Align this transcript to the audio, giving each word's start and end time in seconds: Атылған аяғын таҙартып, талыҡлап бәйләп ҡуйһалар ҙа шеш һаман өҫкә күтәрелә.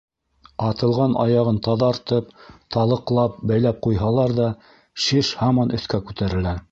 Атылған 0.67 1.11
аяғын 1.23 1.59
таҙартып, 1.67 2.31
талыҡлап 2.75 3.37
бәйләп 3.51 3.83
ҡуйһалар 3.89 4.35
ҙа 4.43 4.49
шеш 5.09 5.31
һаман 5.43 5.77
өҫкә 5.79 6.05
күтәрелә. 6.09 6.57